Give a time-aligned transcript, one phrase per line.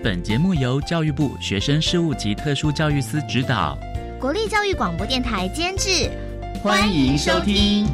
[0.00, 3.76] 本节目由教育部学生事务及特殊教育司指导，
[4.20, 6.08] 国立教育广播电台监制，
[6.62, 7.84] 欢迎收听。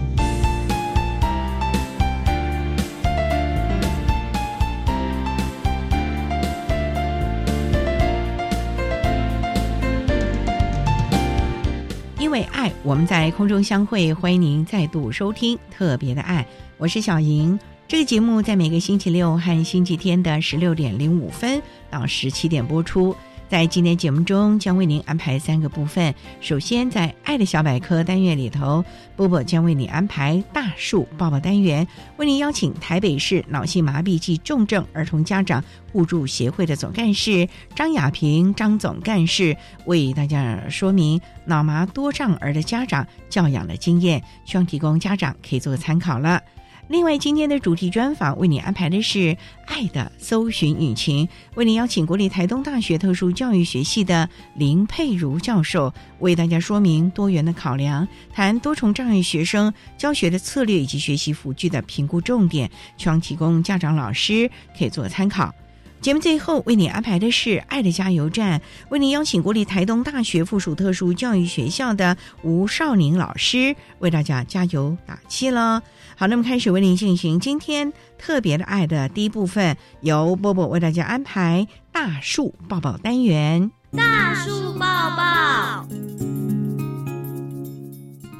[12.18, 16.46] 因为爱，我们在空中相会，欢迎您再度收听特别的爱，
[16.76, 17.58] 我是小莹。
[17.86, 23.14] 这个节目在每个星期六和星期天的十六点零五分到十七点播出。
[23.46, 26.12] 在今天节目中，将为您安排三个部分。
[26.40, 28.82] 首先，在“爱的小百科”单元里头，
[29.16, 35.62] 波波将为你安排“大树抱抱”单元，为您邀请台北市脑性麻痹及重症儿童家长
[35.92, 37.46] 互助协会的总干事
[37.76, 46.40] 张雅萍张总干事为大家说明脑麻多障儿的家长教养的经验，希望提供家长可以做个参考了。
[46.86, 49.34] 另外，今天的主题专访为你安排的是
[49.66, 65.54] “爱的搜寻引擎”，为你邀请国立台东大学特殊教育学系的林佩如教授为大家说明多元的考量，谈多重障碍学生教学的策略以及学习辅具的评估重点，希望提供家长、老师可以做参考。
[66.02, 75.82] 节目最后为你安排的是“爱的加油站”，为你邀请国立台东大学附属特殊教育学校的吴少宁老师为大家加油打气了。
[76.16, 83.70] 好，那么开始为您进行今天特别的爱的第一部分，由波波为大家安排大树抱抱单元。
[83.90, 84.86] 大树抱
[85.16, 85.86] 抱，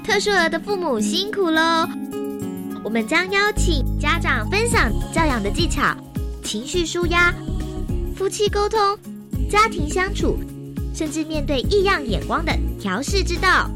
[0.04, 1.88] 特殊儿的父母辛苦喽！
[2.84, 5.96] 我们将邀请家长分享教养的技巧、
[6.42, 7.32] 情绪舒压、
[8.14, 8.78] 夫妻沟通、
[9.50, 10.38] 家庭相处，
[10.94, 13.70] 甚至面对异样眼光的调试之道。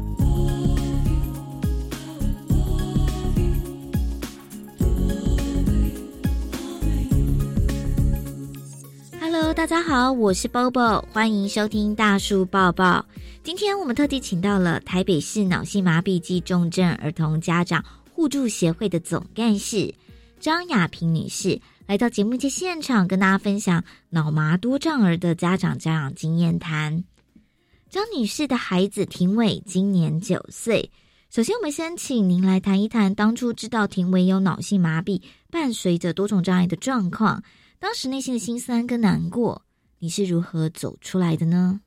[9.31, 13.05] Hello，大家好，我是 Bobo，欢迎收听大树抱抱。
[13.43, 19.93] 今天我们特地请到了台北市脑性麻痹及重症儿童家长互助协会的总干事
[20.39, 27.03] 张雅萍女士，来到节目的现场，跟大家分享脑麻多障儿的家长家长经验谈。
[27.87, 30.89] 张女士的孩子廷伟今年九岁。
[31.29, 37.43] 首先，我们先请您来谈一谈当初知道廷伟有脑性麻痹，伴随着多种障碍的状况。
[37.79, 39.61] 当时内心的心酸跟难过，
[39.99, 41.79] 你是如何走出来的呢？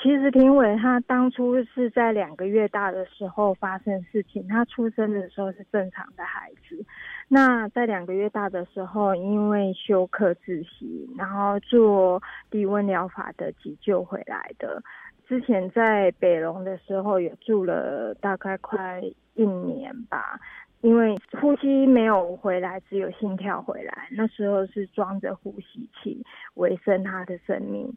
[0.00, 6.82] 其实廷伟他当初是在两个月大的时候发生事情，他出生的时候是正常的孩子。
[7.28, 14.82] 那在两个月大的时候，因为休克窒息，然后做低温疗法的急救回来的。
[15.26, 19.02] 之前在北龙的时候，也住了大概快
[19.34, 20.40] 一年吧。
[20.80, 24.08] 因为呼吸没有回来，只有心跳回来。
[24.12, 26.24] 那时候是装着呼吸器
[26.54, 27.92] 维生他的生命，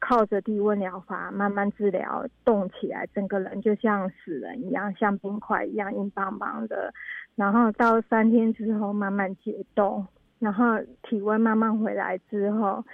[0.00, 6.92] 靠着低温疗法慢慢治疗，动起来，整个人就像死人一样，像冰块一样硬邦邦的。
[7.36, 10.06] 然后到三天之后慢慢解冻，
[10.38, 12.84] 然后体温慢慢回来之后，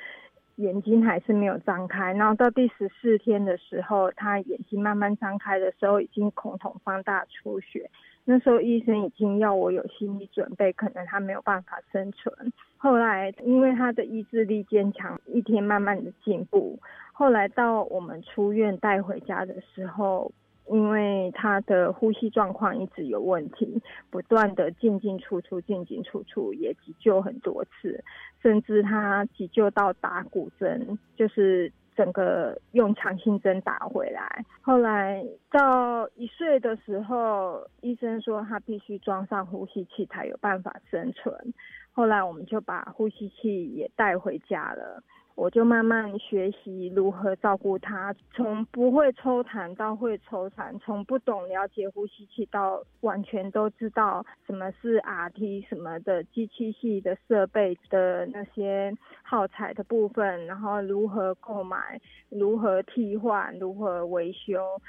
[0.57, 2.13] 眼睛还是没有张开。
[2.13, 7.91] 然后到第十四天的时候，他眼睛慢慢张开的时候，已经孔瞳放大出血。
[8.25, 12.53] 那时候医生已经要我有心理准备，可能他没有办法生存。
[12.77, 16.79] 后来因为他的意志力坚强，一天慢慢的进步。
[17.13, 20.31] 后来到我们出院带回家的时候，
[20.69, 28.05] 因为他的呼吸状况一直有问题，不断的进进出出，进进出出，也急救很多次，
[28.41, 31.73] 甚至他急救到打骨针，就是。
[31.95, 41.55] 整个用强心针打回来，后来到一岁的时候，医生说他必须装上呼吸器才有办法生存。
[41.93, 45.03] 后来我们就把呼吸器也带回家了。
[45.35, 64.81] 我就慢慢学习如何照顾他，从不会抽痰到会抽痰，从不懂了解呼吸器到完全都知道什么是 RT 什么的机器系的设备的那些耗材的部分，然后如何购买，如何替换，如何维修。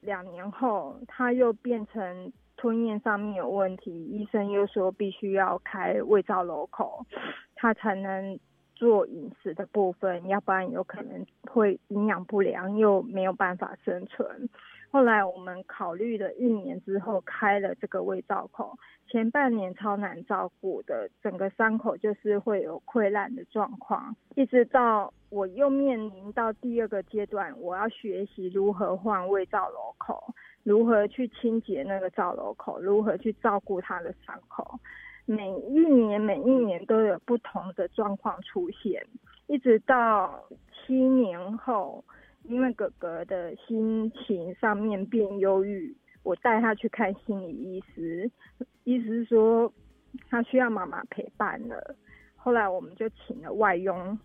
[0.00, 7.06] 两年后，他又变成吞咽上面有问题，医生又说必须要开胃造瘘口，
[7.54, 8.38] 他才能。
[8.82, 14.48] 做饮食的部分，要不然有可能会营养不良，又没有办法生存。
[14.90, 18.76] 后来我们考虑了一年之后，开了这个胃造口。
[19.06, 24.16] 前半年超难照顾的，整个伤口就是会有溃烂的状况。
[24.34, 34.80] 一直到我又面临到第二个阶段，我要学习如何换胃造瘘口，如何去清洁那个造瘘口，如何去照顾它的伤口。
[35.24, 39.06] 每一年每一年都有不同的状况出现，
[39.46, 40.42] 一直到
[40.72, 42.04] 七年后，
[42.42, 48.30] 因为哥哥的心情上面变忧郁，我带他去看心理医师，
[48.84, 49.72] 医师说
[50.28, 51.94] 他需要妈妈陪伴了。
[52.36, 54.18] 后来我们就请了外佣，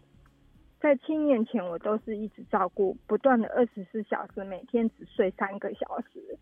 [0.79, 6.39] 在七年前我都是一直照顾，不断的二十四小时，每天只睡三个小时。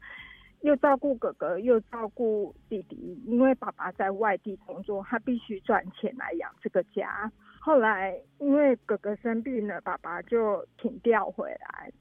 [0.66, 7.32] 又照顾哥哥，又照顾弟弟，因为爸爸在外地工作，他必须赚钱来养这个家。
[7.60, 11.92] 后来因为哥哥生病了，爸爸就请调回来，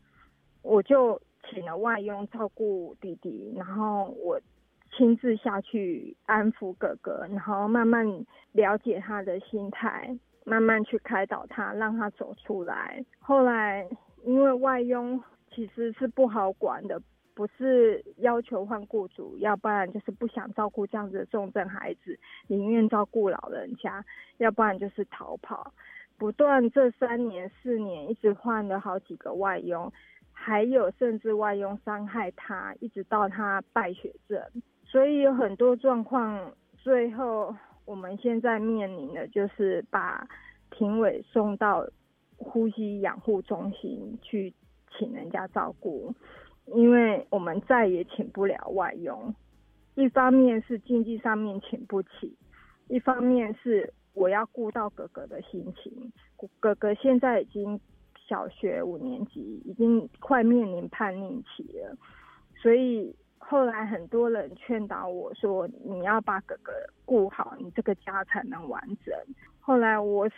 [0.62, 1.20] 我就
[1.50, 4.40] 请了外佣照顾弟弟，然后我
[4.96, 8.06] 亲自下去安抚哥哥，然后慢慢
[8.52, 13.04] 了解他的心态，慢慢去开导他，让他走出来。
[13.18, 13.86] 后来
[14.24, 16.98] 因为外佣其实是不好管的。
[17.34, 24.04] 不是要求换雇主，要不然就是不想照顾这样子的重症孩子，宁愿照顾老人家，
[24.38, 25.72] 要不然就是逃跑。
[26.16, 29.92] 不断这三年四年一直换了好几个外佣，
[30.32, 34.40] 还有甚至外佣伤害他，一直到他败血症。
[34.84, 37.52] 所以有很多状况，最后
[37.84, 40.24] 我们现在面临的就是把
[40.70, 41.84] 评委送到
[42.36, 44.54] 呼吸养护中心去，
[44.96, 46.14] 请人家照顾。
[46.66, 49.34] 因为我们再也请不了外佣，
[49.94, 52.36] 一方面是经济上面请不起，
[52.88, 56.12] 一方面是我要顾到哥哥的心情。
[56.58, 57.78] 哥哥现在已经
[58.28, 61.96] 小学五年级，已经快面临叛逆期了，
[62.56, 66.72] 所以后来很多人劝导我说：“你要把哥哥
[67.04, 69.14] 顾好，你这个家才能完整。”
[69.60, 70.28] 后来我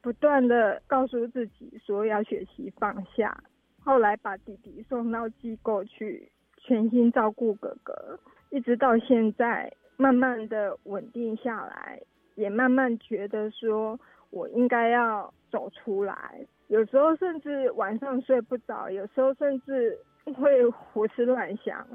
[0.00, 3.42] 不断的告诉自己说要学习放下。
[3.84, 8.18] 后来把弟弟送到机构去，全心照顾哥哥，
[8.50, 12.00] 一直到现在，慢慢的稳定下来，
[12.36, 13.98] 也慢慢觉得说
[14.30, 16.46] 我应该要走出来。
[16.68, 19.98] 有时候甚至晚上睡不着，有时候甚至
[20.36, 21.86] 会胡思乱想，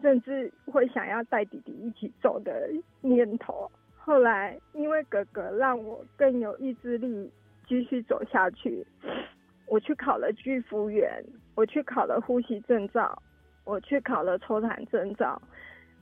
[0.00, 2.70] 甚至会想要带弟弟一起走的
[3.02, 3.70] 念头。
[3.96, 7.30] 后来因为哥哥让我更有意志力
[7.66, 8.84] 继续走下去。
[9.66, 11.24] 我去考了居服员，
[11.54, 13.20] 我去考了呼吸证照，
[13.64, 15.40] 我去考了抽痰证照。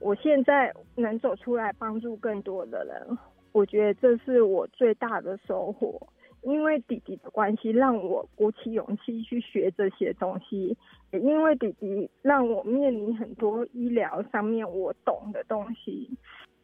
[0.01, 3.19] 我现在能走出来帮助更多的人，
[3.53, 6.09] 我觉得这是我最大的收获。
[6.43, 10.77] 因为弟弟的关系，让我鼓起勇气去学这些东西；
[11.13, 16.11] 也因为弟弟让我面临很多医疗上面我懂的东西。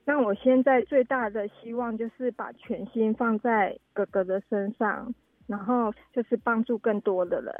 [0.05, 5.15] 那我现在最大的希望就是把全心放在哥哥的身上。
[5.49, 7.53] 然后就是帮助更多的人。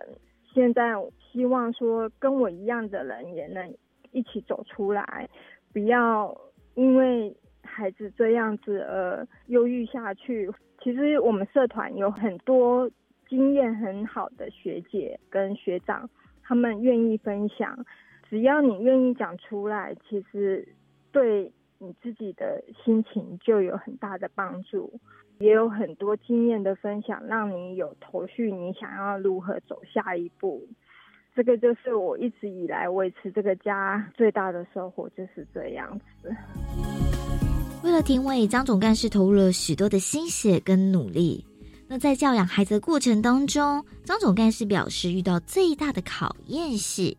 [0.55, 0.93] 现在
[1.33, 3.75] 希望说跟我一样的人也能
[4.13, 5.29] 一起走出来，
[5.73, 6.37] 不要
[6.75, 10.49] 因为孩子这样子而忧郁下去。
[10.81, 12.89] 其实我们社团有很多
[13.29, 16.09] 经验很好的学姐跟学长，
[16.43, 17.85] 他们愿意分享。
[18.31, 20.67] 只要你愿意讲出来，其实
[21.13, 24.93] 对你自己的心情就有很大的帮助。
[25.39, 30.67] 也有很多经验的分享，让你有头绪，你想要如何走下一步？
[31.37, 36.35] 这个就是我一直以来维持这个家最大的收获，就是这样子。
[37.85, 41.45] 为了庭伟，张总干事投入了许多的心血跟努力。
[41.89, 47.17] 那在教养孩子的过程当中，张总干事表示，遇到最大的考验是。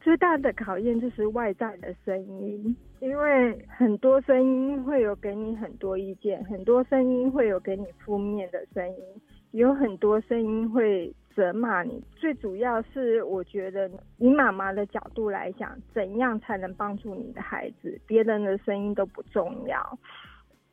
[0.00, 9.04] 最大的考验就是外在的声音，因为很多声音会有给你很多意见，很多声音会有给你负面的声音，
[9.52, 12.02] 有很多声音会责骂你。
[12.14, 18.00] 最主要是，我觉得以妈妈的角度来讲，怎样才能帮助你的孩子？
[18.06, 19.98] 别人的声音都不重要，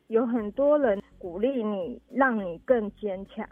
[0.08, 3.48] 有很多人鼓励你，让你更坚强。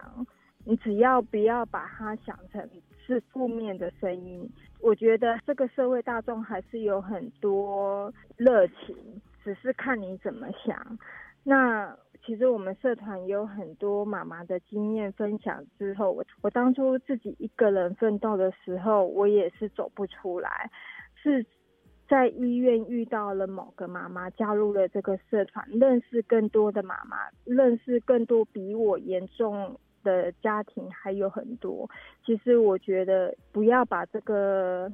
[0.64, 2.70] 你只要不要把它想成
[3.06, 4.48] 是负面的声音，
[4.82, 8.96] 我觉得这个社会大众还是有很多热情，
[9.44, 10.98] 只是看你怎么想。
[11.44, 11.96] 那
[12.26, 20.70] 其实我们社团也有很多妈妈的经验分享之后，我我当初自己一个人奋斗的时候，我也是走不出来，
[21.16, 21.46] 是。
[22.10, 31.90] 在医院遇到了某个妈妈，加入了这个社团，认识更多的妈妈，认识更多比我严重的家庭还有很多。
[32.26, 34.92] 其实我觉得不要把这个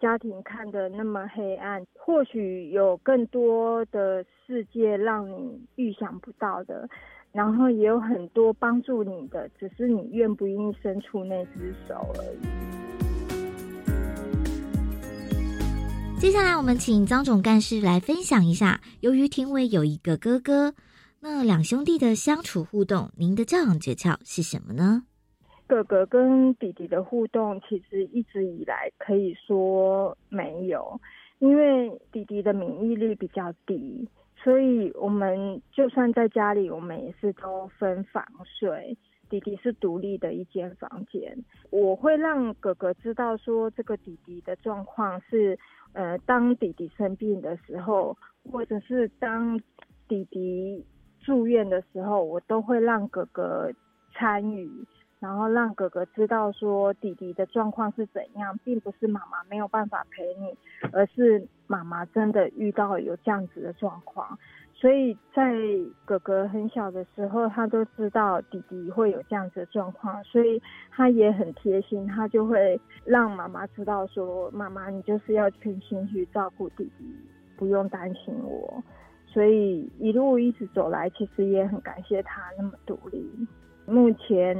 [0.00, 6.88] 家庭看得那么黑暗，或许有更多的世界让你预想不到的，
[7.32, 12.38] 然后也有很多帮助你的，只是你愿不愿意伸出那只手而已。
[16.18, 18.80] 接下来，我们请张总干事来分享一下。
[19.00, 20.72] 由于庭伟有一个哥哥，
[21.28, 25.02] 那两兄弟的相处互动，您的教养诀窍是什么呢？
[25.66, 31.00] 哥哥跟弟弟的互动，其实一直以来可以说没有，
[31.40, 38.96] 因为弟弟的免疫力比较低，所以我们就算在家里，我们也是都分房睡。
[39.28, 41.36] 弟弟是独立的一间房间，
[41.70, 45.58] 我会让哥哥知道说，这个弟弟的状况是。
[45.92, 48.14] 呃，当弟弟生病的时候，
[48.52, 49.58] 或者是当
[50.06, 50.84] 弟弟
[51.26, 53.68] 住院的时候，我都会让哥哥
[54.14, 54.70] 参与，
[55.18, 60.56] 然后让哥哥知道说弟弟的状况是怎样，并不是妈妈没有办法陪你，
[60.92, 64.38] 而是妈妈真的遇到有这样子的状况。
[64.72, 65.52] 所以在
[66.04, 77.04] 哥哥很小的时候，他都知道弟弟会有这样子的状况，所以他也很贴心，他就会让妈妈知道说：“妈妈，你就是要全心去照顾弟弟，
[77.56, 78.80] 不用担心我。”
[79.36, 83.22] 所以一路一直走来，其实也很感谢他那么独立。
[83.84, 84.56] 目前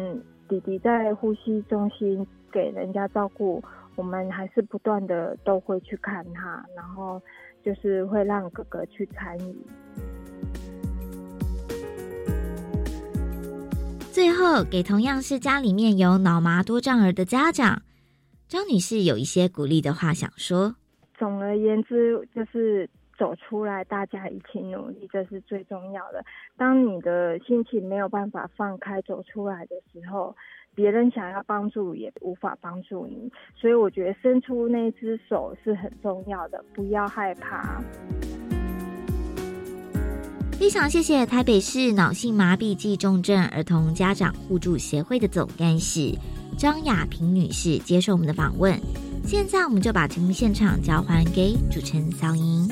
[0.47, 3.64] 弟弟在呼吸中心给人家照顾，
[3.95, 7.18] 我们还是不断的都会去看他，然后。
[7.64, 9.56] 就是会让哥哥去参与。
[14.12, 17.83] 最后，给同样是家里面有脑麻多障儿的家长，
[18.47, 20.76] 张女士有一些鼓励的话想说。
[21.18, 26.25] 总而言之，就是走出来，大家一起努力，这是最重要的。
[26.56, 30.35] 当你的心情没有办法放开走出来的时候。
[30.75, 37.82] 别人想要帮助也无法帮助你，所以我觉得伸出那只手是很重要的，不要害怕。
[40.52, 46.14] 非常谢谢台北市脑性麻痹暨重症儿童家长互助协会的总干事
[46.58, 48.78] 张雅萍女士接受我们的访问。
[49.26, 52.71] 现在我们就把节目现场交还给主持人小英。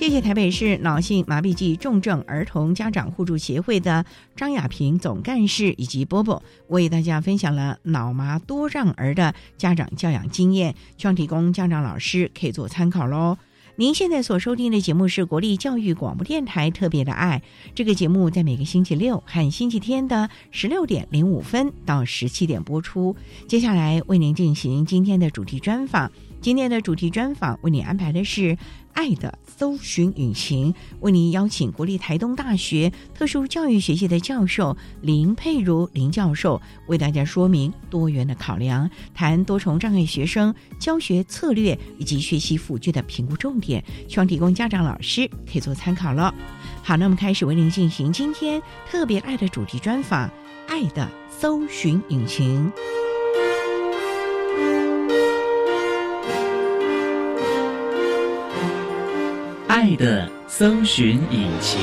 [0.00, 13.36] 谢谢台北市脑性麻痹暨重症儿童家长互助协会的张雅萍总干事以及波波，为大家分享了脑麻多障儿的家长教养经验，希望提供家长老师可以做参考喽。
[13.76, 17.42] 您现在所收听的节目是国立教育广播电台特别的爱，
[17.74, 23.14] 这个节目在每个星期六和星期天的十六点零五分到十七点播出。
[23.46, 28.56] 接下来为您进行今天的主题专访，今天的主题专访为您安排的是。
[28.92, 46.34] 爱的搜寻引擎为您邀请国立台东大学特殊教育学系的教授林佩如林教授为大家说明多元的考量，谈多重障碍学生教学策略以及学习辅具的评估重点，希望提供家长老师可以做参考了。
[46.82, 50.28] 好，那我们开始为您进行今天特别爱的主题专访
[50.68, 52.70] 《爱的搜寻引擎》。
[59.80, 61.80] 爱的搜寻引擎。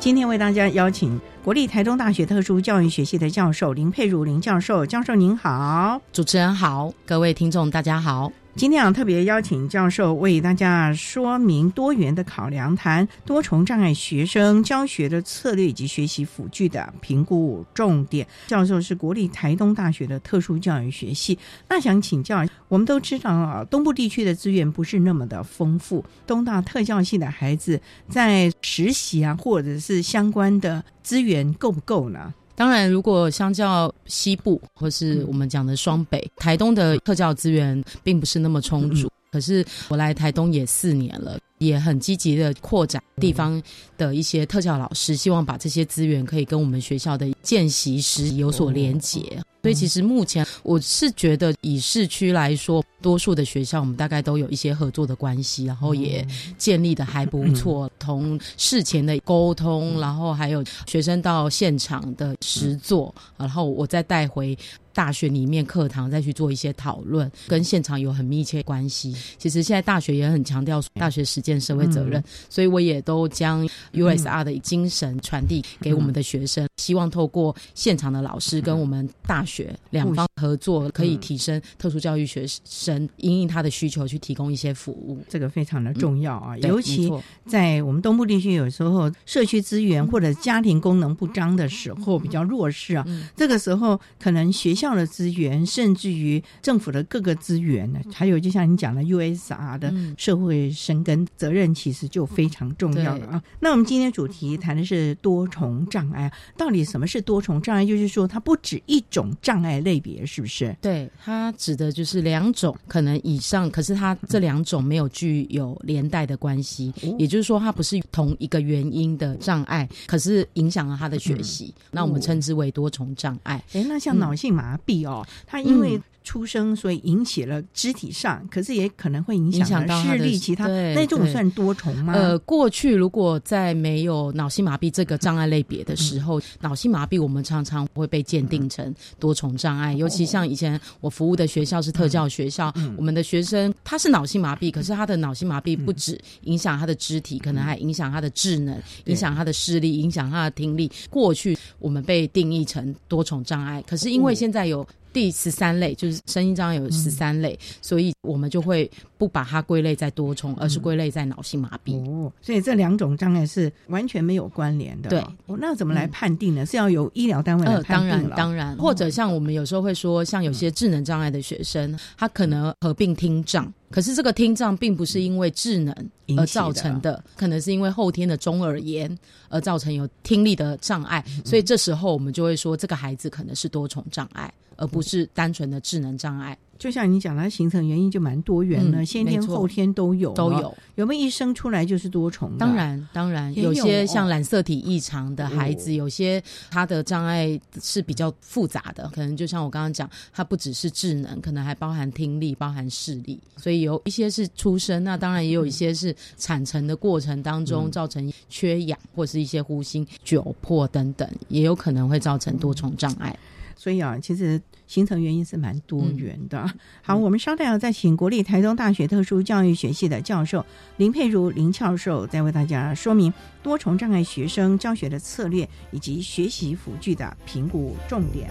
[0.00, 8.32] 今天为大家邀请国立台中大学特殊教育学系的教授林佩如林教授，教授您好，主持人好，各位听众大家好。
[8.56, 18.24] 今天啊，特别邀请教授为大家说明多元的考量，谈多重障碍学生教学的策略以及学习辅具的评估重点。
[18.46, 21.36] 教授是国立台东大学的特殊教育学系。
[21.68, 32.32] 那想请教，我们都知道啊，东部地区的资源不是那么的丰富，东大特教系的孩子在实习啊，或者是相关的资源够不够呢？
[32.56, 39.10] 当然，如果相较西部或是我们讲的双北，台东的特教资源并不是那么充足。
[39.32, 43.62] 可是我来台东也四年了，也很积极的扩展地方
[43.96, 49.42] 的一些特教老师，希望把这些资源可以跟我们学校的见习师有所连结。
[49.62, 56.26] 所以其实目前我是觉得，以市区来说，多数的学校我们大概都有一些合作的关系，然后也
[56.58, 57.90] 建立的还不错。
[57.98, 64.54] 同事前的沟通，然后还有学生到现场的实作，然后我再带回
[64.94, 69.14] 大学里面课堂再去做一些讨论，跟现场有很密切关系。
[69.38, 79.54] 其实现在大学也很强调大学实践社会责任，所以我也都将 USR 的精神传递给我们的学生，希望透过现场的老师跟我们大学。
[79.54, 86.58] 学两方合作可以提升特殊教育学生因应他的需求去提供一些服务，这个非常的重要啊！
[86.58, 87.08] 尤其
[87.46, 103.42] 在我们东部地区，有时候社区资源或者家庭功能不彰的时候比较弱势啊，这个时候可能学校的资源，甚至于政府的各个资源呢，还有就像你讲的 USR 的社会生根责任，其实就非常重要了啊！
[103.60, 107.86] 那我们今天主题谈的是多重障碍，到底什么是多重障碍？
[107.86, 109.32] 就是说它不止一种。
[109.44, 110.74] 障碍类别是不是？
[110.80, 123.62] 对，它指的就是两种可能以上，可是它这两种没有具有连带的关系，也就是说，它不是同一个原因的障碍，可是影响了他的学习，那我们称之为多重障碍。
[123.74, 126.00] 哎，那像脑性麻痹哦，它因为。
[126.24, 132.14] 出生，所以引起了肢体上，可是也可能会影响到视力，其他那这种算多重吗？
[132.14, 139.92] 呃，过去如果在没有脑性麻痹这个障碍类别的时候，脑性麻痹我们常常会被鉴定成多重障碍。
[139.92, 150.90] 尤其像以前我服务的学校是特教学校，我们的学生他是脑性麻痹，可是他的脑性麻痹不止影响他的肢体，可能还影响他的智能，影响他的视力，影响他的听力。
[151.10, 154.86] 过去我们被定义成多重障碍，可是因为现在有。
[155.14, 162.04] 第十三类就是声音障碍有十三类，所以我们就会不把它归类在多重，而是归类在脑性麻痹。
[162.10, 165.10] 哦，所以这两种障碍是完全没有关联的。
[165.10, 166.66] 对，那怎么来判定呢？
[166.66, 175.94] 是要由医疗单位来判定当然，当然，或者像我们有时候会说，像有些智能障碍的学生，他可能合并听障，可是这个听障并不是因为智能
[176.36, 179.16] 而造成的，可能是因为后天的中耳炎
[179.48, 184.52] 而造成有听力的障碍，所以这时候我们就会说，这个孩子可能是多重障碍。
[184.76, 186.56] 而不是单纯的智能障碍。
[186.76, 190.76] 就像你讲，它形成原因就蛮多元了，先天后天都有，都有。
[190.96, 192.58] 有没有一生出来就是多重？
[192.58, 203.40] 当然，当然，有些像染色体异常的孩子，有些他的障碍是比较复杂的，可能就像我刚刚讲，他不只是智能，可能还包含听力、包含视力。
[203.56, 213.34] 所以有一些是出生，那当然也有一些是产程的过程当中造成缺氧，或是一些呼吸窘迫等等，也有可能会造成多重障碍。
[213.76, 216.70] 所以啊，其实形成原因是蛮多元的。
[217.02, 220.64] 好，我们稍待要再请国立台中大学特殊教育学系的教授
[220.96, 223.32] 林佩如林教授，再为大家说明
[223.62, 228.50] 多重障碍学生教学的策略以及学习辅具的评估重点。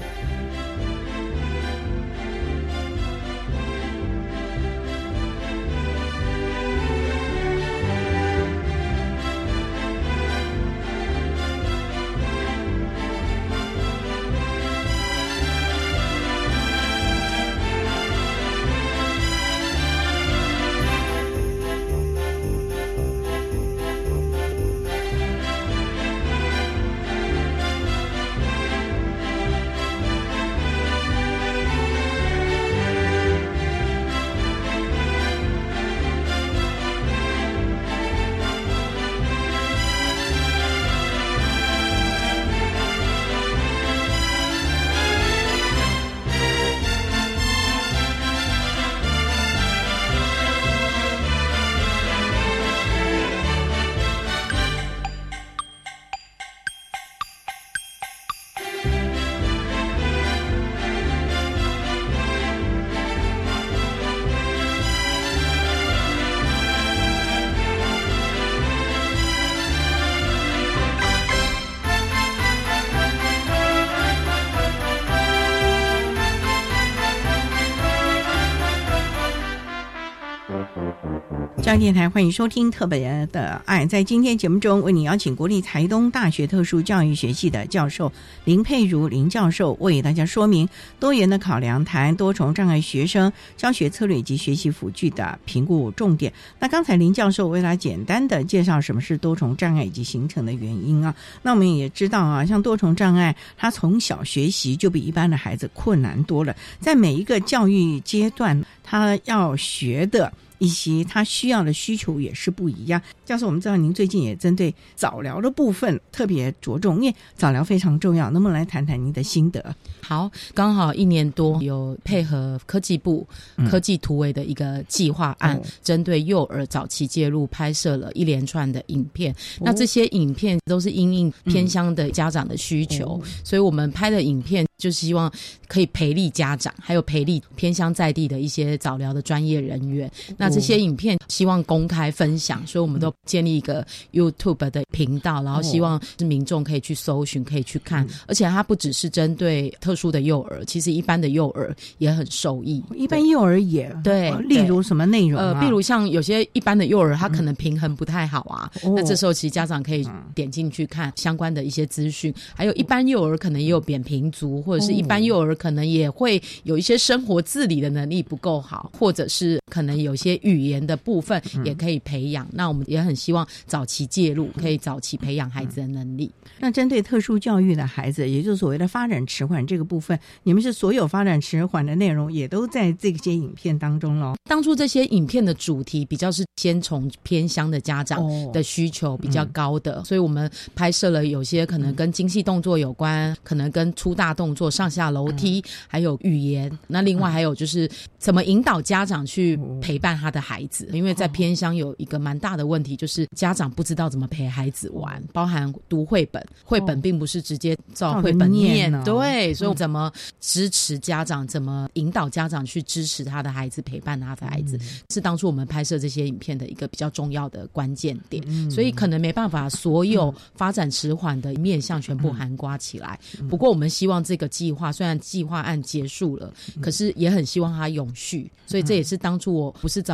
[81.73, 88.11] 教育电台欢迎收听特别的爱，在今天节目中，为你邀请国立台东大学特殊教育学系的教授
[88.45, 96.31] 林佩如林教授，为大家说明多元的考量，谈多重障碍学生教学策略以及学习辅具的评估重点。
[96.59, 101.15] 那刚才林教授为大家简单的介绍什么是多重障碍以及形成的原因啊。
[101.41, 110.31] 那我们也知道啊，像多重障碍，他从小学习就比一般的孩子困难多了，在每一个教育阶段，他要学的。
[110.63, 113.01] 以及他需要的需求也是不一样。
[113.25, 118.29] 教授，我们知道您最近也针对早疗的部分特别着重，因为早疗非常重要。
[118.29, 119.75] 能不能来谈谈您的心得？
[120.01, 123.25] 好，刚好一年多有配合科技部
[123.69, 129.33] 科技突围的一个计划案，针对幼儿早期介入拍摄了一连串的影片。
[129.59, 135.31] 那这些影片都是因应偏乡的家长的需求，所以我们拍的影片就希望
[135.67, 140.11] 可以培力家长，还有培力偏乡在地的一些早疗的专业人员。
[140.37, 148.07] 那这些影片希望公开分享，所以我们都建立一个 YouTube 的频道，然后希望是民众可以去搜寻，可以去看。
[148.27, 152.83] 而且它不只是针对特殊的幼儿，其实一般的幼儿也很受益。
[152.95, 155.39] 一般幼儿也对，例如什么内容？
[155.39, 162.33] 呃，比如像有些一般的幼儿，他可能平衡不太好啊，那这时候其实家长可以点进去看相关的一些资讯。
[162.53, 170.32] 还有一般幼儿可能也有扁平足，或者是一般幼儿可能也会有一些生活自理的能力不够好，或者是可能有些。
[170.41, 176.31] 语言的部分也可以培养，那我们也很希望早期介入，可以早期培养孩子的能力。
[176.59, 184.35] 那针对特殊教育的孩子，也就是所谓的发展迟缓这个部分，你们是所有发展迟缓的内容也都在这些影片当中喽？
[184.49, 196.71] 当初这些影片的主题比较是先从偏乡的家长的需求比较高的，所以我们拍摄了有些可能跟精细动作有关，可能跟粗大动作、上下楼梯，还有语言。
[196.87, 210.09] 那另外还有就是怎么引导家长去陪伴他的孩子，因为在偏乡有一个蛮大的问题，就是家长不知道怎么陪孩子玩，包含读绘本，绘本并不是直接照绘本念，对，所以怎么
[210.39, 218.41] 支持家长，怎么引导家长去支持他的孩子，陪伴他的孩子，是当初我们拍摄这些影片的一个比较重要的关键点。
[218.71, 223.19] 所以可能没办法所有发展迟缓的面向全部含刮起来。
[223.49, 228.49] 不过我们希望这个计划虽然计划案结束了，可是也很希望它永续。
[228.65, 230.12] 所以这也是当初我不是找。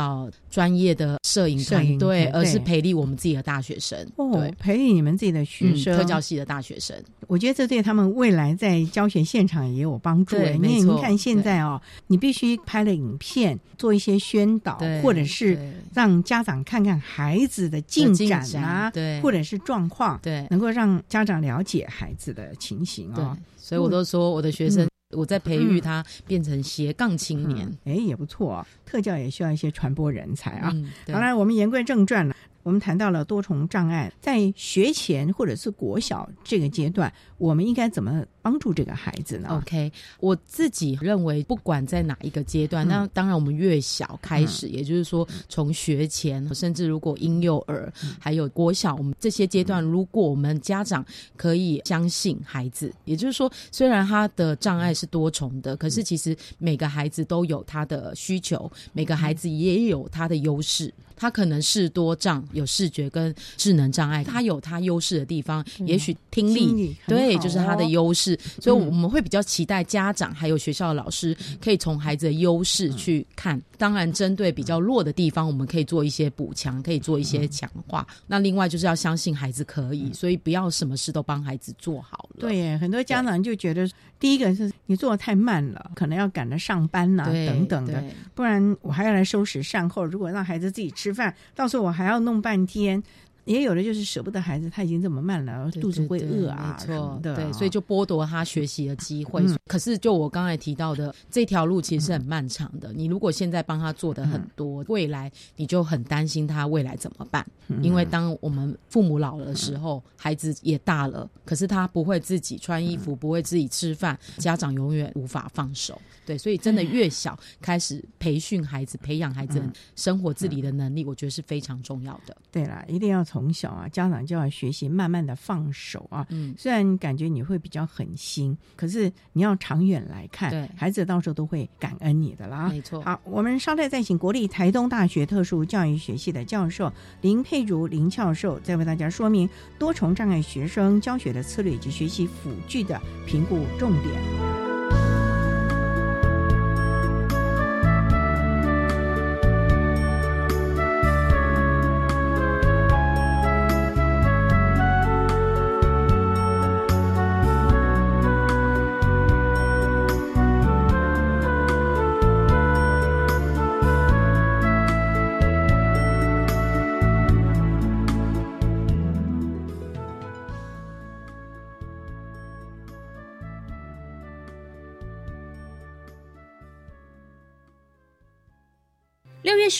[0.50, 3.98] 专业的摄影团队，而是培力我们自己的大学生，
[4.32, 6.96] 对，培力你们自己的学生，特教系的大学生。
[7.26, 10.36] 我觉得这对他们未来在教学现场也有帮助。
[10.36, 15.56] 因为你看现在哦，你必须拍了影片，做一些宣导，或者是
[15.94, 23.38] 让家长看看孩子的进展啊，对，或者是状况，对，能够让家长了解孩子的情形啊。
[23.56, 24.89] 所以我都说我的学生。
[25.10, 28.64] 我在培育他变成斜杠青年，哎，也不错。
[28.86, 30.72] 特教也需要一些传播人才啊。
[31.12, 32.34] 好了，我们言归正传了。
[32.62, 51.04] 我们谈到了多重障碍，在学前或者是国小这个阶段，我们应该怎么帮助这个孩子呢？OK，我自己认为，不管在哪一个阶段，那当然我们越小开始，也就是说从学前，甚至如果婴幼儿还有国小，我们这些阶段，如果我们家长
[51.36, 60.92] 可以相信孩子，也就是说，虽然他的障碍是多重的，可是其实每个孩子都有他的需求，每个孩子也有他的优势。
[61.16, 68.29] 他可能是多障，有视觉跟智能障碍，他有他优势的地方，也许听力对，就是他的优势，
[68.60, 73.60] 所以我们会比较期待家长还有学校的老师可以从孩子的优势去看。
[73.78, 78.06] 当然，针对比较弱的地方，我们可以做一些补强，可以做一些强化。
[78.26, 82.40] 那另外就是要相信孩子可以，所以不要什么事都帮孩子做好了。
[82.40, 83.88] 对，很多家长就觉得，
[84.18, 90.04] 第一个是你做的太慢了，可能要赶着上班呐，等等的，不然我还要来收拾善后。
[90.04, 93.02] 如果让孩子自己吃饭，到时候我还要弄半天。
[93.44, 99.44] 也有的就是舍不得孩子，他已经这么慢了，肚子会饿啊，没错，对，所以就剥夺他学习的机会。
[99.66, 102.92] 可是，就我刚才提到的，这条路其实是很漫长的。
[102.92, 107.46] 你如果现在帮他做的很多，未来你就很担心他未来怎么办？
[107.82, 116.00] 因为当我们父母老了的时候，孩子也大了，可是他不会自己穿衣服，不会自己吃饭，家长永远无法放手。
[116.26, 119.62] 对，所以真的越小开始培训孩子、培养孩子
[119.96, 122.36] 生活自理的能力，我觉得是非常重要的。
[122.50, 126.26] 对啦，一定要从小啊，家长就要学习慢慢的放手啊。
[126.30, 132.68] 嗯，虽然感觉你会比较狠心，可是你要长远来看，对孩子到时候都会感恩你的啦。
[132.70, 133.00] 没错。
[133.02, 144.69] 好，我们稍待再请国立台东大学特殊教育学系的教授林佩如林教授，再为大家说明多重障碍学生教学的策略以及学习辅具的评估重点。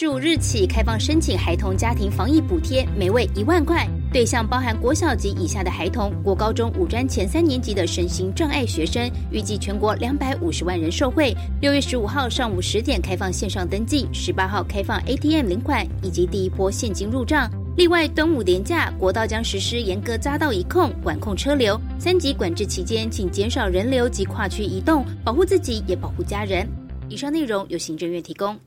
[0.01, 11.37] 十五日起开放申请孩童家庭防疫补贴，每位一万块，对象包含国小及以下的孩童、国高中五专前三年级的身心障碍学生，预计全国两百五十万人受惠。
[11.61, 17.47] 六月十五号上午十点开放线上登记，十八号开放 ATM 领款以及第一波现金入账。
[17.77, 21.79] 另外，端午连假，国道将实施严格匝道一控，管控车流。
[21.99, 26.67] 三级管制期间，请减少人流及跨区移动，保护自己也保护家人。
[27.07, 28.57] 以上内容由行政院提供。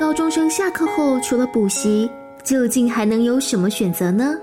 [0.00, 2.08] 高中生下课后除了补习，
[2.42, 4.34] 究竟还能有什么选择呢？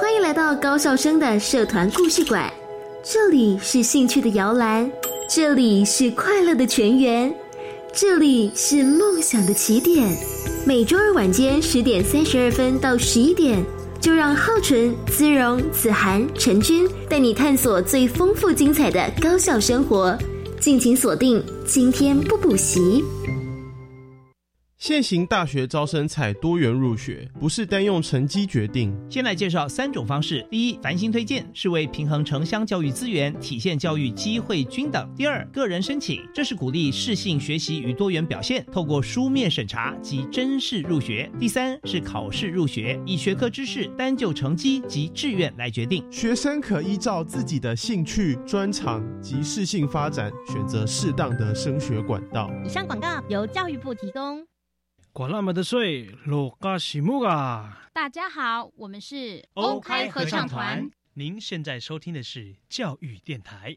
[0.00, 2.50] 欢迎来到高校生的社团故事馆，
[3.02, 4.90] 这里是兴趣的摇篮，
[5.28, 7.32] 这里是快乐的泉源，
[7.92, 10.08] 这里是梦想的起点。
[10.64, 13.62] 每周二晚间十点三十二分到十一点，
[14.00, 20.16] 就让浩纯、姿荣、子涵、陈军带你探索最丰富精彩的高校生活。
[20.58, 23.04] 敬请锁定，今天不补习。
[24.80, 28.96] 现行大学招生采多元入学，不是单用成绩决定。
[29.10, 46.02] 先来介绍三种方式：第一，繁星推荐，是为平衡城乡教育资源，体现教育机会均等；第二，个人申请，这是鼓励适性学习与多元表现，透过书面审查及真试入学；第三是考试入学，以学科知识单就成绩及志愿来决定。
[46.10, 52.50] 学生可依照自己的兴趣、专长及适性发展，选择适当的升学管道。
[52.64, 54.42] 以上广告由教育部提供。
[55.12, 57.88] 管那么的水，落嘎西木啊！
[57.92, 60.88] 大家好，我们是欧开合唱团。
[61.14, 63.76] 您现在收听的是教育电台。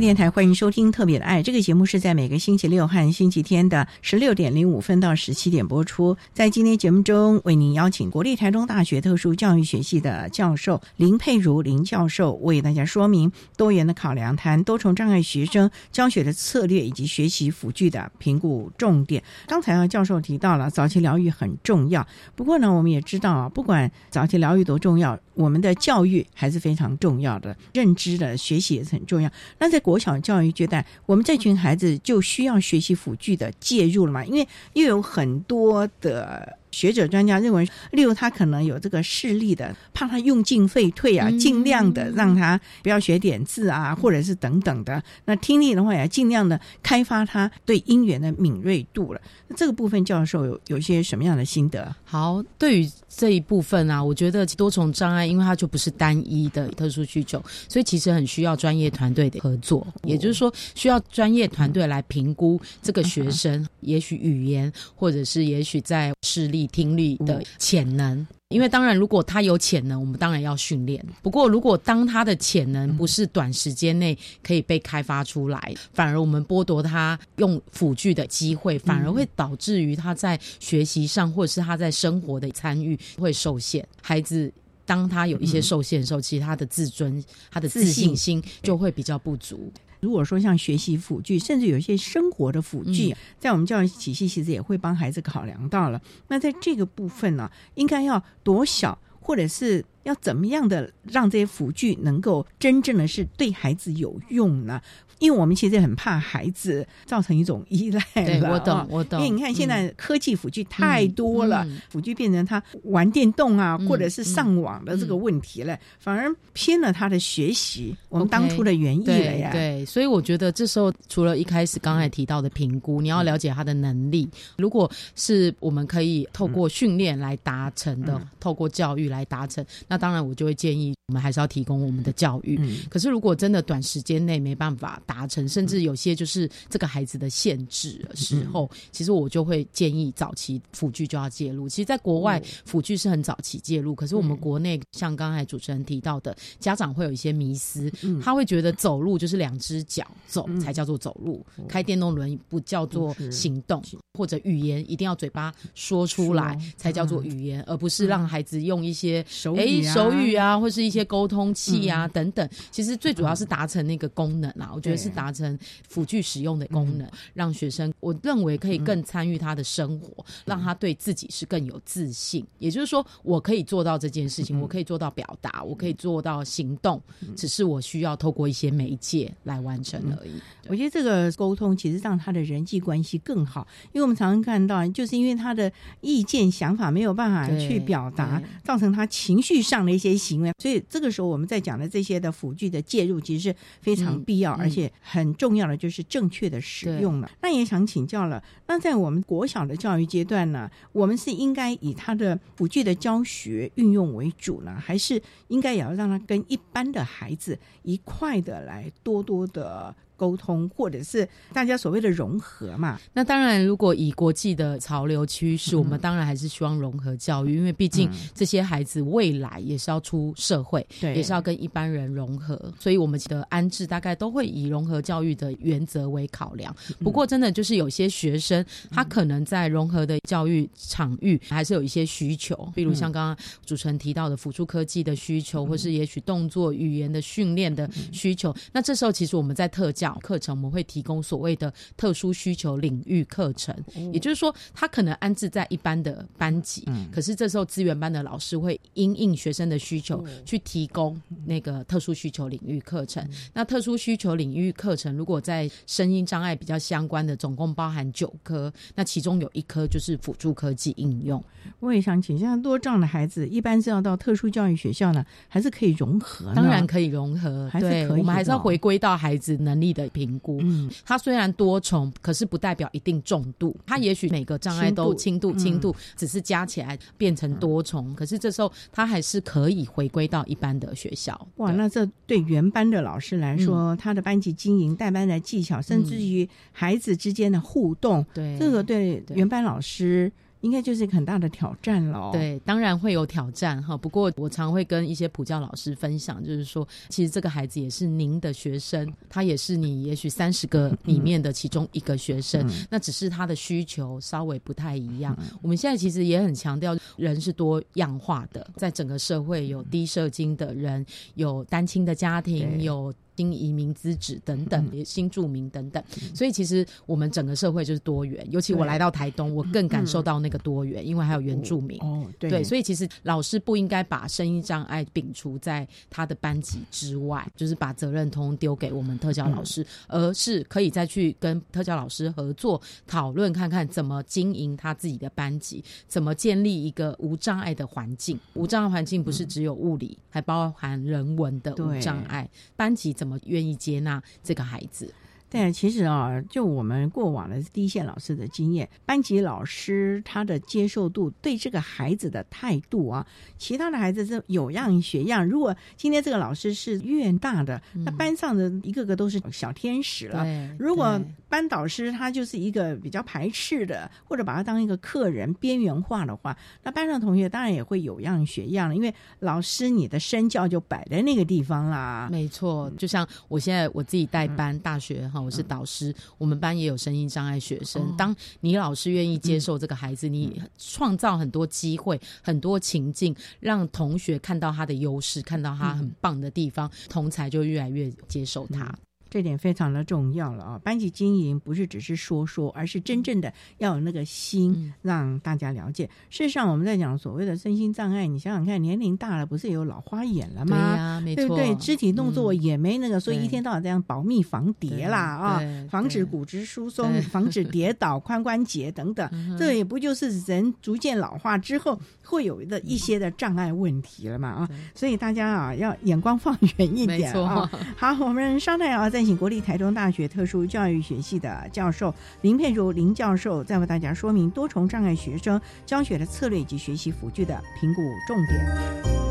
[0.00, 6.16] 电台欢迎收听《特别的爱》这个节目，是在每个星期六和星期天的十六点零五分到十七点播出。
[6.32, 19.22] 在今天节目中，为您邀请国立台中大学特殊教育学系的教授林佩如林教授，为大家说明多元的考量，谈多重障碍学生教学的策略以及学习辅具的评估重点。
[19.48, 22.06] 刚才啊，教授提到了早期疗愈很重要，
[22.36, 29.28] 不过呢，我们也知道啊，不管早期疗愈多重要，我们的教育还是非常重要的，认知的学习也是很重要。
[29.58, 34.22] 那在国小教育阶段，我们这群孩子就需要学习辅具的介入了嘛？
[34.22, 36.57] 因为又有很多的。
[36.70, 45.02] 学者专家认为，例如他可能有这个视力的，怕他用进废退啊，尽量的让他不要学点字啊，或者是等等的。
[45.24, 49.20] 那听力的话，也尽量的开发他对音源的敏锐度了。
[49.46, 51.94] 那这个部分，教授有有些什么样的心得？
[52.04, 59.86] 好，对于这一部分啊，我觉得多重障碍，因为它就不是单一的特殊需求，所以其实很需要专业团队的合作。
[60.02, 66.57] 也就是说，需要专业团队来评估这个学生，也许语言，或者是也许在视力。
[66.66, 71.04] 听力的潜能，因为当然，如果他有潜能，我们当然要训练。
[71.22, 83.86] 不过，如果当他的潜能不是短时间内可以被开发出来，反而我们剥夺他用辅具的机会，反而会导致于他在学习上或者是他在生活的参与会受限。
[84.02, 84.52] 孩子
[84.84, 89.70] 当他有一些受限的时候，其实他的自尊、他的自信心就会比较不足。
[90.00, 96.00] 如果说像学习辅具，甚至有一些生活的辅具，在我们教育体系其实也会帮孩子考量到了。
[96.28, 104.80] 那在这个部分呢，应该要多小，或者是要怎么样的让这些辅具能够真正的是对孩子有用呢？
[105.18, 109.20] 因为我们其实很怕孩子造成一种依赖，对我懂，我懂。
[109.20, 117.96] 因为你看现在科技辅具太多了，辅具变成他玩电动啊，或者是上网的这个问题了，反而偏了他的学习。
[118.08, 119.50] 我们当初的原意了呀。
[119.50, 124.28] 对，所以我觉得这时候除了一开始刚才提到的评估，你要了解他的能力。
[124.56, 132.56] 如果是我们可以透过训练来达成的，透过教育来达成，那当然我就会建议我们还是要提供我们的教育。
[132.88, 135.02] 可是如果真的短时间内没办法。
[135.08, 141.66] 达成，甚至有些就是这个孩子的限制的时候，其实我就会建议早期辅具就要介入。
[141.66, 147.90] 其实，在国外辅具是很早期介入，可是我们国内像刚才主持人提到的，家长会有一些迷思，
[148.22, 162.46] 他会觉得走路就是两只脚走才叫做走路，开电动轮椅不叫做行动，或者语言一定要嘴巴说出来才叫做语言，而不是让孩子用一些手语以手语啊，或是一些沟通器啊等等。
[162.70, 165.58] 其实最主要是达成那个功能啊，我觉得是达成
[165.88, 172.44] 辅具使用的功能，让学生我认为可以更参与他的生活，让他对自己是更有自信。
[172.58, 177.00] 也就是说，我可以做到这件事情，我可以做到表达，我可以做到行动，
[177.36, 180.30] 只是我需要透过一些媒介来完成而已。
[180.68, 190.52] 我觉得这个沟通其实让他的人际关系更好，因为我们常常看到，就是因为他的意见想法没有办法去表达，造成他情绪上的一些行为。
[190.58, 197.30] 所以这个时候我们在讲的这些的辅具的介入，其实是非常必要，而且很重要的就是正确的使用了。
[197.40, 209.94] 那也想请教了，那在我们国小的教育阶段呢，我们是应该以他的辅具的教学运用为主呢，还是应该也要让他跟一般的孩子一块的来多多的？
[210.18, 212.98] 沟通，或者是大家所谓的融合嘛？
[213.14, 226.74] 那当然，如果以国际的潮流趋势，我们当然还是希望融合教育，因为毕竟这些孩子未来也是要出社会，对，也是要跟一般人融合，所以我们的安置大概都会以融合教育的原则为考量。
[226.98, 238.52] 不过，真的就是有些学生，他可能在融合的教育场域还是有一些需求，比如像刚刚主持人提到的辅助科技的需求，或是也许动作语言的训练的需求。
[238.72, 240.07] 那这时候，其实我们在特教。
[240.16, 243.74] 课程我们会提供所谓的特殊需求领域课程，
[244.12, 253.26] 也就是说，他可能安置在一般的班级，可是这时候资源班的老师会因应学生的需求去提供那个特殊需求领域课程。
[253.52, 261.42] 那特殊需求领域课程如果在声音障碍比较相关的，总共包含九科，那其中有一科就是辅助科技应用。
[261.80, 266.52] 我也想请，像多障的孩子，一般是要到特殊教育学校呢，还是可以融合？
[266.54, 270.58] 当然可以融合，对，我们还是要回归到孩子能力的评估。
[270.62, 273.76] 嗯，它虽然多重，可是不代表一定重度。
[273.84, 281.48] 它也许每个障碍都轻度，轻度只是加起来变成多重，可是这时候他还是可以回归到一般的学校。
[281.56, 290.32] 哇，那这对原班的老师来说，他的班级经营、带班的技巧，甚至于孩子之间的互动，对这个对原班老师。
[290.60, 292.30] 应该就是很大的挑战了。
[292.32, 293.96] 对，当然会有挑战哈。
[293.96, 302.68] 不过我常会跟一些普教老师分享，就是说，其实这个孩子也是您的学生，他也是你也许三十个里面的其中一个学生。
[302.90, 305.36] 那只是他的需求稍微不太一样。
[305.62, 313.14] 我们现在其实也很强调，人是多样化的，在整个社会有低社金的人，有单亲的家庭，有。
[313.38, 316.02] 新移民资质等等，新住民等等，
[316.34, 318.44] 所以其实我们整个社会就是多元。
[318.50, 321.96] 尤其我来到台东，我更感受到那个多元，因为还有原住民。
[322.00, 338.36] 哦，对，所以其实老师不应该把声音障碍摒除在他的班级之外，就是把责任通丢给我们特教老师，而是可以再去跟特教老师合作讨论，看看怎么经营他自己的班级，怎么建立一个无障碍的环境。
[338.54, 343.27] 无障碍环境不是只有物理，还包含人文的无障碍班级怎。
[343.27, 345.12] 怎么愿意接纳这个孩子？
[345.50, 355.48] 对，其实啊，就我们过往的第一线老师的经验，班级老师他的接受度对这个孩子的态度啊，其他的孩子是有样学样。
[355.48, 360.46] 如果今天这个老师是院大的，那班上的一个个都是小天使了。
[360.78, 368.94] 如果班导师他就是一个比较排斥的，或者把他当一个客人边缘化的话，那班上同学当然也会有样学样了。
[368.94, 372.28] 因为老师你的身教就摆在那个地方啦。
[372.30, 375.37] 没错，就像我现在我自己带班大学哈。
[375.42, 378.14] 我是导师，我们班也有声音障碍学生。
[378.16, 388.94] 当你老师愿意接受这个孩子，你创造很多机会、很多情境，让同学看到他的优势，看到他很棒的地方，同才就越来越接受他。
[389.30, 390.80] 这点非常的重要了啊！
[390.82, 396.08] 班级经营不是只是说说，而是真正的要有那个心，让大家了解。
[396.30, 401.20] 事实上，我们在讲所谓的身心障碍，你想想看，年龄大了不是有老花眼了吗？
[401.24, 401.74] 对不对？
[401.76, 414.68] 肢体动作也没那个，所以一天到晚这样保密防跌啦啊，防止骨质疏松，防止跌倒、髋关节等等，这也不就是人逐渐老化之后会有的一些的障碍问题了嘛啊？
[414.94, 417.70] 所以大家啊，要眼光放远一点啊！
[417.96, 419.28] 好，我们稍待啊，再。
[419.28, 429.27] 请国立台中大学特殊教育学系的教授林佩如林教授，再为大家说明多重障碍学生教学的策略以及学习辅具的评估重点。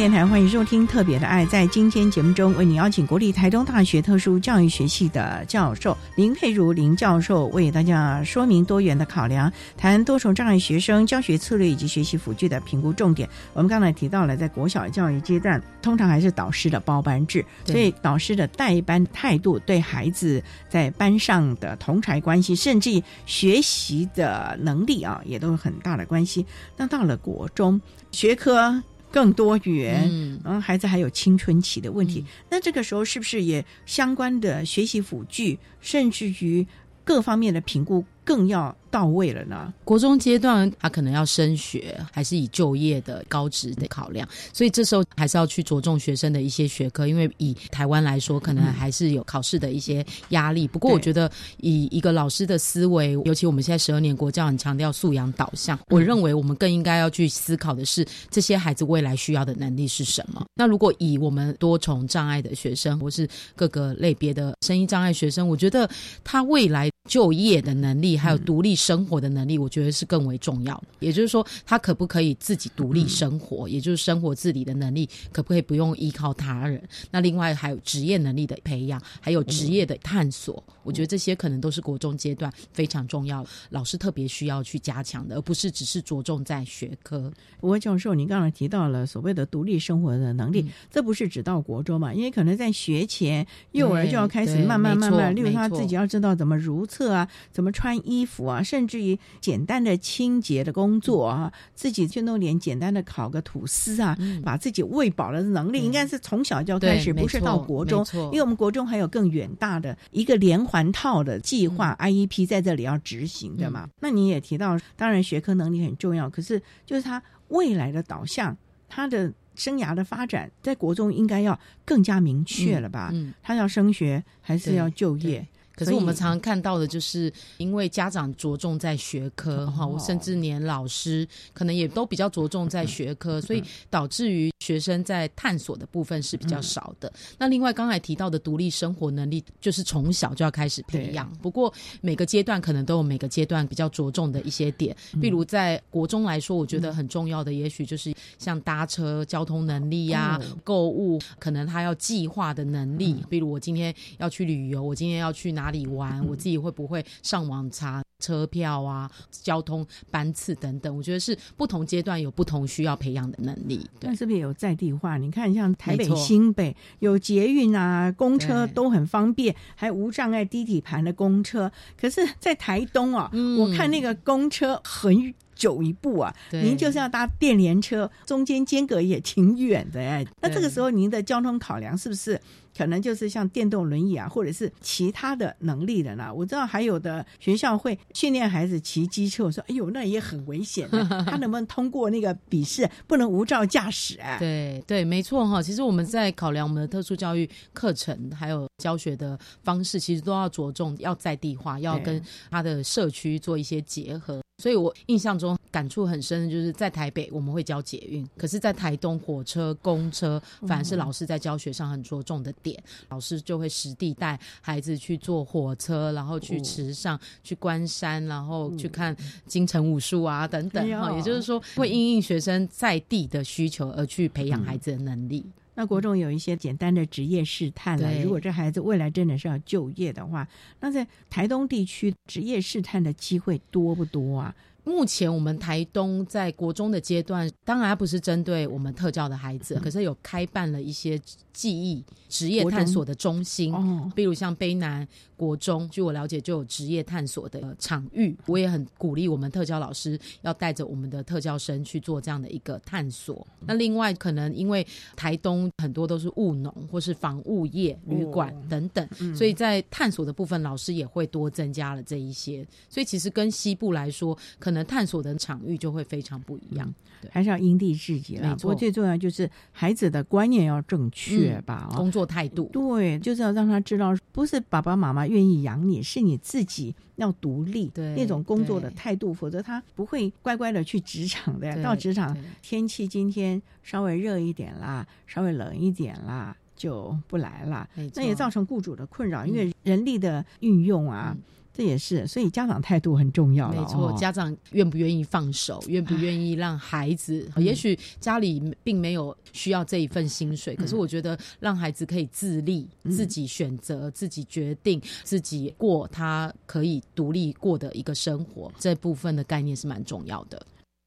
[0.00, 1.44] 电台，欢迎收听《特别的爱》。
[1.50, 13.28] 在今天节目中，为你邀请国立台东大学特殊教育学系的教授林佩如林教授，为大家说明多元的考量，谈多重障碍学生教学策略以及学习辅具的评估重点。
[13.52, 26.46] 我们刚才提到了，在国小教育阶段，通常还是导师的包班制，所以导师的带班态度对孩子在班上的同才关系，甚至学习的能力啊，也都有很大的关系。
[26.74, 27.78] 那到了国中，
[28.12, 28.82] 学科。
[29.10, 36.66] 更多元，然后孩子还有青春期的问题，那这个时候是不是也相关的学习辅具，甚至于
[37.04, 38.76] 各方面的评估更要？
[38.90, 39.72] 到位了呢。
[39.84, 50.66] 国中阶段，他可能要升学，还是以就业的高职的考量，所以这时候还是要去着重学生的一些学科，因为以台湾来说，可能还是有考试的一些压力。
[50.66, 60.44] 不过，我觉得以一个老师的思维，尤其我们现在十二年国教很强调素养导向，我认为我们更应该要去思考的是，这些孩子未来需要的能力是什么。
[60.54, 65.88] 那如果以我们多重障碍的学生，或是各个类别的声音障碍学生，我觉得
[66.24, 68.76] 他未来就业的能力，还有独立。
[68.80, 70.84] 生活的能力，我觉得是更为重要的。
[71.00, 73.68] 也就是说，他可不可以自己独立生活？
[73.68, 76.82] 也就是生活自理的能力，可不可以不用依靠他人？
[77.10, 80.62] 那另外还有职业能力的培养，还有职业的探索。
[80.90, 87.32] 我觉得这些可能都是国中阶段非常重要，老师特别需要去加强的，而不是只是着重在学科。
[87.60, 92.12] 吴教授，您刚才提到了所谓的独立生活的能力，这不是只到国中嘛？
[92.12, 98.60] 因为可能在学前幼儿就要开始慢慢慢慢，例如他自己要知道怎么如厕啊，怎么穿衣服啊。
[98.60, 108.04] 甚至于简单的清洁的工作啊，自己去弄点简单的烤个吐司啊，把自己喂饱了的能力，应该是从小就要开始，不是到国中。
[108.14, 113.88] 因为我们国中还有更远大的一个连环套的计划 IEP 在这里要执行的嘛。
[114.00, 118.56] 那你也提到，当然学科能力很重要，可是就是他未来的导向，
[118.88, 123.10] 他的生涯的发展，在国中应该要更加明确了吧？
[123.12, 125.46] 嗯，他要升学还是要就业？
[125.74, 137.10] 可是我们常常看到的，就是因为家长着重在学科哈，甚至连老师可能也都比较着重在学科，所以导致于学生在探索的部分是比较少的。
[137.38, 141.26] 那另外刚才提到的独立生活能力，就是从小就要开始培养。
[141.40, 153.16] 不过每个阶段可能都有每个阶段比较着重的一些点，比如在国中来说，我觉得很重要的，也许就是像搭车、交通能力呀、购物，可能他要计划的能力。
[153.30, 155.59] 比如我今天要去旅游，我今天要去哪？
[155.70, 160.94] 里玩，我自己会不会上网查车票啊、交通班次等等？
[160.94, 163.84] 我觉得是不同阶段有不同需要培养的能力。
[163.98, 165.16] 但是不是有在地化？
[165.16, 171.72] 你看，像台北新北有捷运啊，公车都很方便，还无障碍低底盘的公车。
[172.00, 180.26] 可是，在台东啊，我看那个公车很久一步啊，您就是要搭电联车，中间间隔也挺远的哎。
[180.42, 182.38] 那这个时候，您的交通考量是不是？
[182.76, 186.32] 可能就是像电动轮椅啊，或者是其他的能力的呢。
[186.32, 190.88] 我知道还有的学校会训练孩子骑机车，我说：“哎呦，那也很危险，
[191.26, 192.88] 他能不能通过那个笔试？
[193.06, 195.62] 不能无照驾驶啊？”对对，没错哈。
[195.62, 204.40] 其实我们在考量我们的特殊教育课程还有教学的方式，其实都要着重要在地化，要跟他的社区做一些结合。
[204.62, 221.12] 所以我印象中感触很深的就是在台北我们会教捷运，可是，在台东火车、公车反而是老师在教学上很着重的点，老师就会实地带孩子去坐火车，然后去池上、去关山，然后去看京城武术啊等等哈。
[221.16, 225.44] 也就是说，会因应学生在地的需求而去培养孩子的能力。
[225.76, 228.12] 那国中有一些简单的职业试探了。
[228.22, 230.46] 如果这孩子未来真的是要就业的话，
[230.80, 234.54] 那在台东地区职业试探的机会多不多啊？
[234.84, 241.20] 目前我们台东在国中的阶段，当然不是针对我们特教的孩子，可是有开办了一些
[241.52, 243.74] 记忆职业探索的中心，
[244.14, 245.06] 比如像卑南。
[245.40, 248.36] 国中，据我了解，就有职业探索的场域。
[248.44, 253.46] 我也很鼓励我们特教老师要带着我们的特教生去做这样的一个探索。
[253.60, 262.62] 那另外，可能因为台东很多都是务农或是房务业、旅馆等等，所以在探索的部分，老师也会多增加了这一些。
[262.90, 266.92] 所以其实跟西部来说，可能探索的场域就会非常不一样。
[267.30, 268.56] 还是要因地制宜了。
[268.56, 275.26] 不过最重要就是孩子的观念要正确吧，工作态度对，就是要让他知道，不是爸爸妈妈。
[275.26, 281.82] 愿意养你是你自己要独立那种工作的态度，否则他不会乖乖的去职场的。
[281.82, 287.86] 到职场天气今天稍微热一点啦，稍微冷一点啦，就不来了。
[288.14, 291.36] 那也造成雇主的困扰，因为人力的运用啊。
[291.80, 293.70] 这也是，所以家长态度很重要。
[293.70, 297.50] 没错，哦家长愿不愿意放手，愿不愿意让孩子？
[297.56, 310.60] 也许家里并没有需要这一份薪水，可是我觉得让孩子可以自立，嗯自己选择、自己决定、自己过他可以独立过的一个生活，这部分的概念是蛮重要的。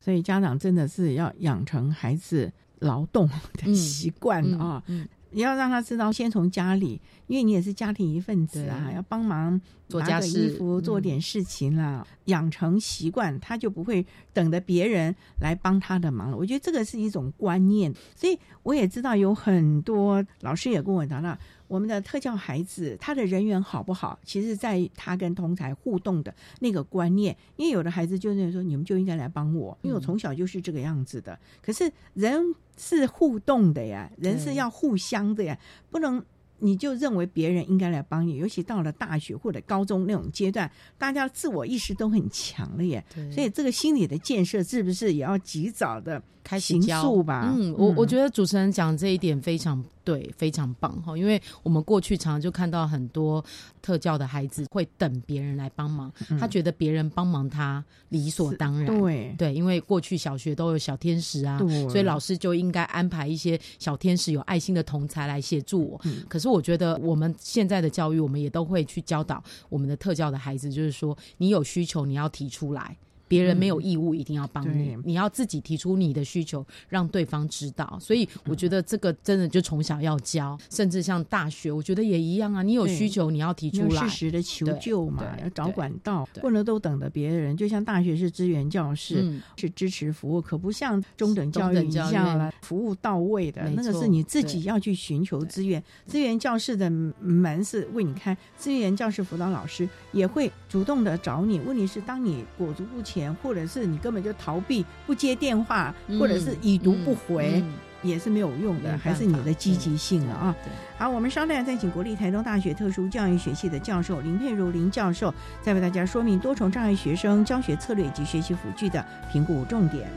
[0.04, 4.84] 所以家长真的是要养成孩子劳动的习惯嗯啊。
[4.88, 7.02] 嗯你要让他知道，先从家里，
[7.34, 9.60] 因为你也是家庭一份子啊，要帮忙
[9.90, 16.38] 做家事衣服，做嗯点事情啦，养成习惯，他就不会等着别人来帮他的忙了。
[16.38, 21.36] 我觉得这个是一种观念，所以我也知道有很多老师也跟我谈到，
[21.68, 27.36] 我们的特教孩子他的人缘好不好，其实在于他跟同才互动的那个观念。
[27.56, 31.40] 因为有的孩子就认为说，你们就应该来帮我，因为我从小就是这个样子的。
[31.64, 35.58] 可是人是互动的呀，人是要互相的呀，
[35.90, 36.24] 不能。
[36.64, 43.04] 你就认为别人应该来帮你，尤其到了大学或者高中那种阶段，大家自我意识都很强了耶。
[43.30, 47.04] 所以这个心理的建设是不是也要及早的行开始教？
[47.28, 51.18] 嗯，我我觉得主持人讲这一点非常对，非常棒哈。
[51.18, 53.44] 因为我们过去常常就看到很多
[53.82, 58.86] 特教的孩子会等别人来帮忙，嗯他觉得别人帮忙他理所当然。
[59.00, 61.58] 对对，因为过去小学都有小天使啊，
[61.90, 66.02] 所以老师就应该安排一些小天使有爱心的同才来协助我。
[66.04, 72.98] 嗯可是我觉得我们现在的教育，我们也都会去教导我们的特教的孩子，就是说你有需求你要提出来。
[73.34, 77.98] 别人没有义务一定要帮你，对你要自己提出你的需求，让对方知道。
[78.00, 82.62] 所以我觉得这个真的就从小要教，甚至像大学，我觉得也一样啊。
[82.62, 87.58] 你有需求，你要提出来，适时的求救嘛，要找管道，对不能都等着别人。
[87.58, 95.82] 就像大学是资源教室，嗯是支持服务，可不像中等教育一样了，服务到位的那个是你自己要去寻求资源。
[96.06, 101.60] 资源教室的门是为你开，资源教室辅导老师也会主动的找你。
[101.60, 107.62] 问题是，当你裹足不前，或者是你根本就逃避、不接电话，嗯或者是已读不回。
[107.64, 110.54] 嗯也是没有用的，还是你的积极性了啊！
[110.62, 119.02] 对好，我们稍待再请国立台东大学特殊教育学系的教授林佩如林教授，再为大家说明多重障碍学生教学策略以及学习辅具的
[119.32, 120.10] 评估重点。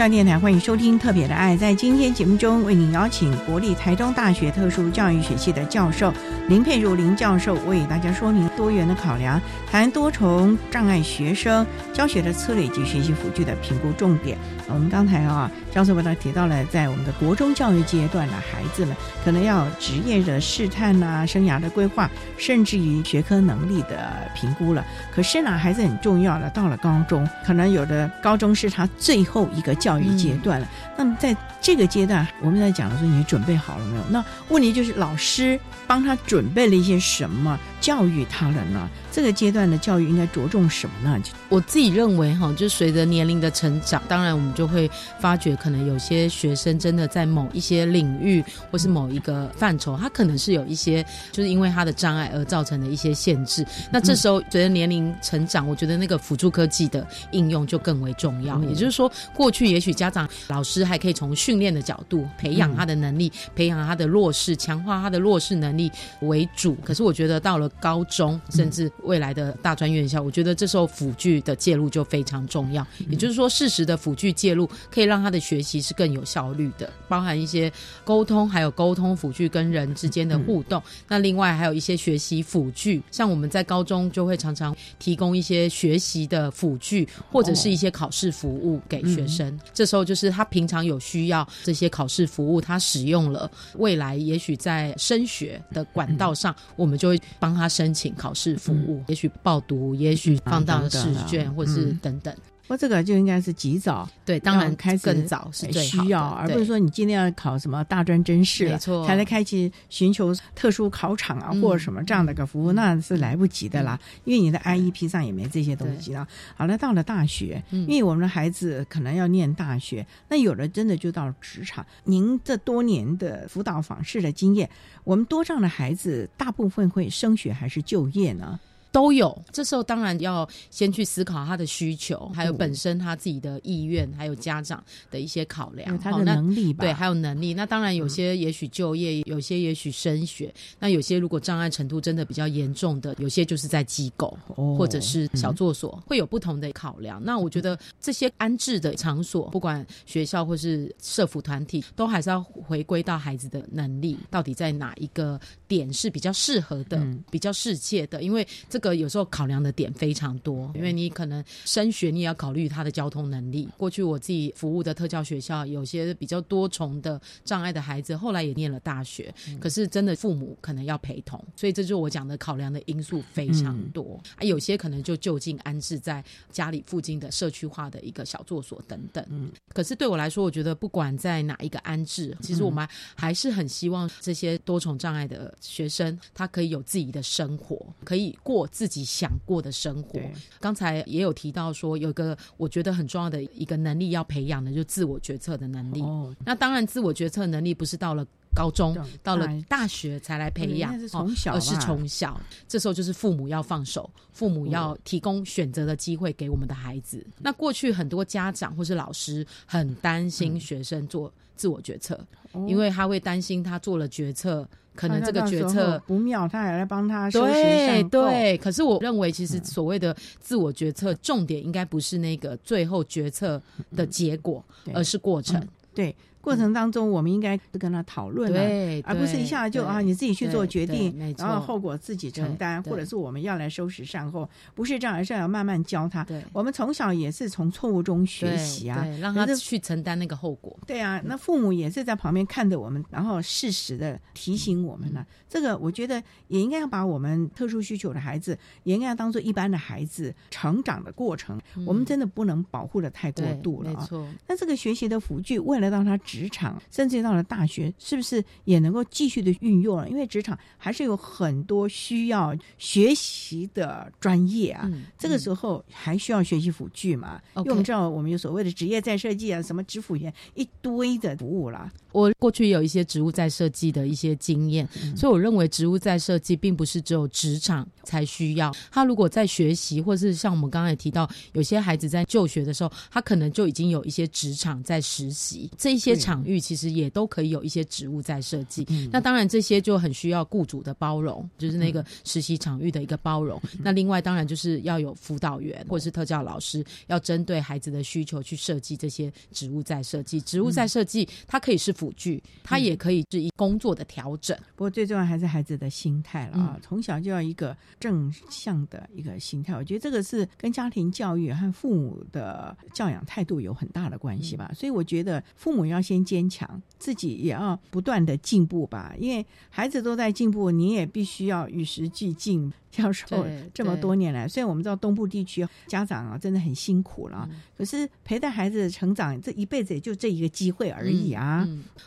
[0.00, 1.54] 教育电台欢迎收听《特别的爱》。
[1.58, 6.10] 在今天节目中，为您邀请国立台中大学特殊教育学系的教授
[6.48, 9.38] 林佩如林教授，为大家说明多元的考量，
[9.70, 14.38] 谈多重障碍学生教学的策略及学习辅具的评估重点。
[14.68, 24.82] 我们刚才啊，教授为他提到了，在我们的国中教育阶段的孩子们，可能要职业的试探呐、生涯的规划，甚至于学科能力的评估了。
[25.14, 26.48] 可是呢，还是很重要的。
[26.50, 30.68] 到了高中，可能有的高中是他最后一个教育阶段了。
[30.96, 34.02] 那么在这个阶段，我们在讲的时候，你准备好了没有？
[34.10, 38.88] 那问题就是老师帮他准备了一些什么，教育他人呢？
[39.12, 41.20] 这个阶段的教育应该着重什么呢？
[41.48, 44.88] 我自己认为哈，就随着年龄的成长，当然我们就会
[45.18, 53.66] 发觉，可能有些学生真的在某一些领域或是某一个范畴，他可能是有一些就是因为他的障碍而造成的一些限制。
[53.90, 58.62] 那这时候随着年龄成长，我觉得那个辅助科技的应用就更为重要。
[58.62, 65.92] 也就是说，过去也许家长、老师还可以从训练的角度培养他的能力，培养他的弱势，强化他的弱势能力
[66.22, 66.74] 为主。
[66.82, 72.84] 可是我觉得到了高中，甚至未来的大专院校，我觉得这时候辅具的介入就非常重要。
[73.08, 77.70] 也就是说，适时的辅具介入可以让他的学习是更有效率的，包含一些
[78.04, 80.82] 沟通，还有沟通辅具跟人之间的互动。
[81.06, 89.58] 那另外还有一些学习辅具，像我们在高中就会常常提供一些学习的辅具，或者是一些考试服务给学生。
[89.74, 102.34] 这时候就是他平常有需要这些考试服务，他使用了，未来也许在升学的管道上，我们就会帮他申请考试服务，也许报读，也许放到试卷，或是等等。
[102.70, 116.24] 不过这个就应该是及早，对，当然开始更早是最需要，而不是说你今天要考什么大专真试，没错，才来开启寻求特殊考场啊，或者什么这样的个服务，那是来不及的啦，因为你的 IEP 上也没这些东西啊。
[116.54, 121.84] 好了，到了大学，因为我们的孩子可能要念大学，那有的真的就到职场。
[122.04, 124.70] 您这多年的辅导访视的经验，
[125.02, 128.60] 我们多障的孩子大部分会升学还是就业呢？
[128.92, 134.82] 都有，这时候当然要先去思考他的需求，还有本身他自己的意愿，还有家长
[135.12, 136.84] 的一些考量，他的能力吧。
[136.84, 137.54] 对，还有能力。
[137.54, 140.52] 那当然有些也许就业，有些也许升学。
[140.80, 144.36] 那有些如果障碍程度真的比较严重的，有些就是在机构
[144.76, 147.22] 或者是小作所，会有不同的考量。
[147.24, 158.79] 那我觉得这些安置的场所，不管学校或是社服团体，都还是要回归到孩子的能力，到底在哪一个点是比较适合的、比较适切的，因为这。
[158.80, 163.68] 个有时候考量的点非常多，因为你可能升学，你也要考虑他的交通能力。
[163.76, 174.42] 过去我自己服务的特教学校，有些比较多重的障碍的孩子，后来也念了大学，可是真的父母可能要陪同，所以这就是我讲的考量的因素非常多啊。
[174.42, 179.24] 有些可能就就近安置在家里附近的社区化的一个小作所等等。
[179.28, 188.69] 嗯，可是对我来说，我觉得不管在哪一个安置，其实我们还是很希望这些多重障碍的学生，他可以有自己的生活，可以过。
[188.70, 190.20] 自己想过的生活。
[190.60, 196.00] 刚才也有提到说，有个我觉得很重要的一个能力要培养的，就是自我决策的能力。
[196.02, 202.40] 哦，那当然，自我决策能力不是到了高中、到了大学才来培养，从小，而是从小。
[202.68, 207.24] 这时候就是父母要放手，父母要提供选择的机会给我们的孩子。
[207.38, 212.18] 那过去很多家长或是老师很担心学生做自我决策，
[212.66, 214.68] 因为他会担心他做了决策。
[214.94, 223.60] 可能这个决策不妙，他还来帮他收拾对对，可是我认为，其实所谓的自我决策，重点应该不是那个最后决策
[223.96, 225.66] 的结果，而是过程。
[225.94, 226.14] 对。
[226.40, 236.24] 过程当中，我们应该跟他讨论对，而不是一下就啊你自己去做决定，然后后果自己承担，或者是我们要来收拾善后，不是这样，而是要慢慢教他。
[236.24, 240.78] 对，我们从小也是从错误中学习啊，让他去承担那个后果。
[240.86, 245.24] 对啊，那父母也是在旁边看着我们，然后适时的提醒我们呢。
[245.48, 251.60] 这个我觉得也应该要把我们特殊需求的孩子，也应该要当做一般的孩子成长的过程。
[251.84, 254.08] 我们真的不能保护的太过度了啊。
[254.46, 260.08] 那这个学习的辅具，为了让他职场，甚至到了大学，是不是也能够继续的运用了？
[260.08, 264.88] 因为职场还是有很多需要学习的专业啊。
[265.18, 267.40] 这个时候还需要学习辅具嘛？
[267.56, 271.90] 因为我们知道，我们有所谓的职业再设计啊，什么职辅员一堆的服务啦。
[272.12, 278.74] 我过去有一些植物在设计的一些经验，所以我认为植物在设计并不是只有职场才需要。
[278.90, 288.84] 他如果在学习，或是像我们刚刚也提到，有些孩子在就学的时候，他可能就已经有一些职场在实习，这一些场域其实也都可以有一些植物在设计。
[289.12, 293.62] 那当然这些就很需要雇主的包容，就是那个实习场域的一个包容。
[293.78, 300.40] 那另外当然就是要有辅导员或者是特教老师，要针对孩子的需求去设计这些植物在设计。
[300.40, 301.94] 植物在设计，它可以是。
[302.00, 304.56] 辅具，它也可以是一工作的调整。
[304.74, 306.78] 不过最重要还是孩子的心态了啊！
[306.80, 309.74] 从小就要一个正向的一个心态。
[309.74, 314.70] 我觉得这个是跟家庭教育和父母的教养态度有很大的关系吧。
[314.74, 319.14] 所以我觉得父母要先坚强，自己也要不断的进步吧。
[319.18, 322.72] 因为孩子都在进步，你也必须要与时俱进。
[322.90, 331.66] 教授这么多年来，虽然我们知道东部地区家长啊真的很辛苦了，可是陪带孩子成长这一辈子也就这一个机会而已啊。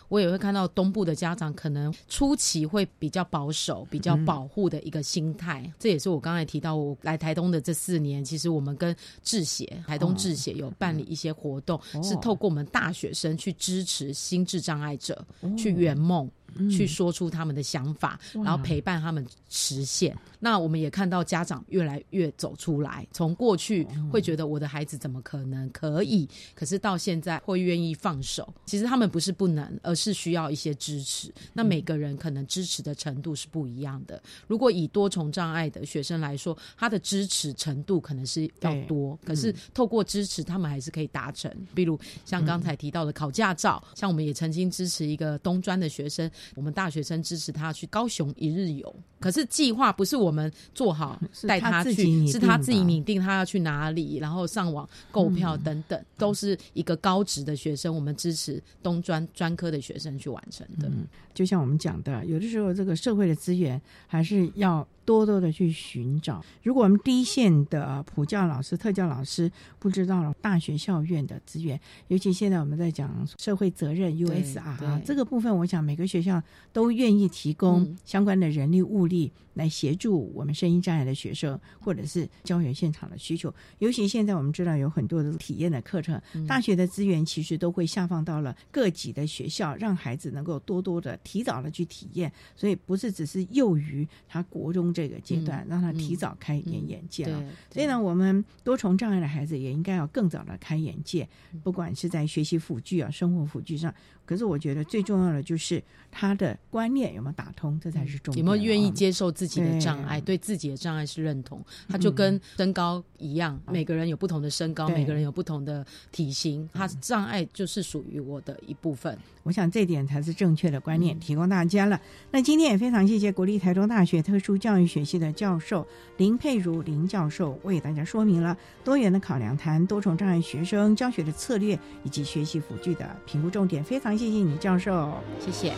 [0.09, 5.71] 我也会看到东部的家长可能初期会比较保守、比较保护的一个心态。
[5.79, 15.25] 这也是我刚才提到，我来台东的这四年，其实我们跟智协、台东智协有办理一些活动，是透过我们大学生去支持心智障碍者
[15.57, 16.29] 去圆梦。
[16.69, 20.15] 去说出他们的想法，然后陪伴他们实现。
[20.43, 28.53] 那我们也看到家长越来越走出来，从过去嗯会觉得我的孩子怎么可能可以，可是到现在会愿意放手。
[28.65, 31.33] 其实他们不是不能，而是需要一些支持。
[31.53, 34.21] 那每个人可能支持的程度是不一样的。
[34.45, 41.49] 如果以多重障碍的学生来说，他的支持程度可能是要多，可是透过支持，他们还是可以达成。
[41.73, 48.93] 比如像刚才提到的考驾照，像我们也曾经支持一个东专的学生，我们大学生支持他去高雄一日游。
[49.21, 51.17] 可是计划不是我们做好
[51.47, 60.89] 带他去，是他自己拟定他要去哪里，然后上网购票等等，都是一个高职的学生，我们支持东专专科的学生去完成的。
[60.89, 66.43] 嗯，就像我们讲的，有的时候这个社会的资源还是要多多的去寻找。
[66.61, 76.41] 如果我们第一线的普教老师、特教老师不知道大学校院的资源，尤其现在我们在讲社会责任 USR 啊这个部分，我想每个学校
[76.71, 83.53] 都愿意提供嗯相关的人力物力来协助我们声音障碍的学生，或者是教学现场的需求。
[83.79, 92.31] 尤其现在我们知道有很多的体验的课程，嗯大学的资源其实都会下放到了各级的学校，让孩子能够多多的提早的去体验。
[92.55, 97.43] 所以不是只是幼于他国中这个阶段，嗯让他提早开一点眼界了。
[97.71, 101.27] 对，所以呢，我们多重障碍的孩子也应该要更早的开眼界，
[101.63, 103.93] 不管是在学习辅具啊、生活辅具上。
[104.26, 111.63] 可是我觉得最重要的就是他的观念有没有打通，这才是重点、有没有愿意啊接受自己的障碍，对对自己的障碍是认同？
[111.88, 119.17] 他就跟身高一样，每个人有不同的身高，每个人有不同的体型，他障碍就是属于我的一部分。
[119.43, 121.99] 我想这点才是正确的观嗯念，提供大家了。
[122.32, 133.84] 那今天也非常谢谢国立台中大学特殊教育学系的教授林佩如林教授为大家说明了多元的考量谈多重障碍学生教学的策略以及学习辅具的评估重点。
[133.84, 135.14] 非常谢谢你，教授。
[135.39, 135.74] 谢谢。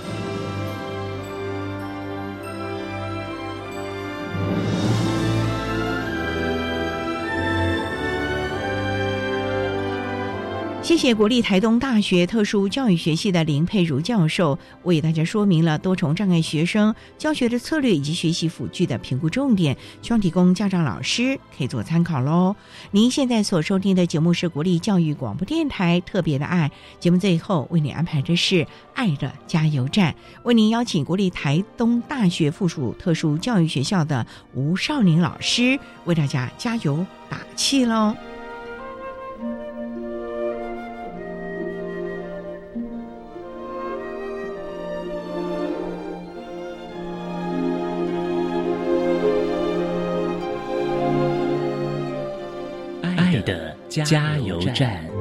[10.85, 22.55] 谢谢国立台东大学特殊教育学系的林佩如教授为大家说明了多重障碍学生教学的策略以及学习辅具的评估重点，希望提供家长老师可以做参考喽。
[22.91, 26.69] 您现在所收听的节目是国立教育广播电台特别的爱
[26.99, 30.13] 节目，最后为您安排的是爱的加油站，
[30.43, 34.23] 为您邀请国立台东大学附属特殊教育学校的
[34.53, 38.15] 吴少宁老师为大家加油打气喽。
[54.03, 55.14] 加油站。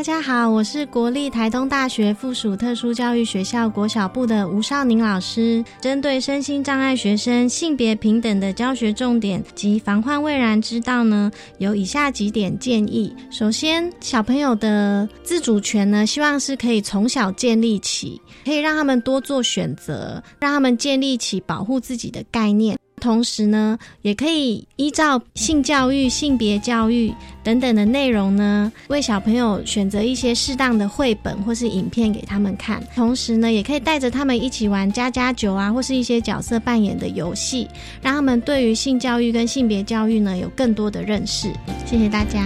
[0.00, 5.62] 大家好，我是国立台东大学附属特殊教育学校国小部的吴少宁老师。
[5.78, 13.14] 针对身心障碍学生性别平等的教学重点及防患未然之道呢，有以下几点建议。
[13.30, 22.78] 首先，小朋友的自主权呢，希望是可以从小建立起，可以让他们多做选择，让他们建立起保护自己的概念。
[23.00, 32.80] 同时呢，也可以依照性教育、性别教育等等的内容呢，为小朋友选择一些适当的绘本或是影片给他们看。
[32.94, 37.66] 同时呢，也可以带着他们一起玩家家酒啊，或是一些角色扮演的游戏，
[38.02, 41.50] 让他们对于性教育跟性别教育呢有更多的认识。
[41.86, 42.44] 谢谢大家。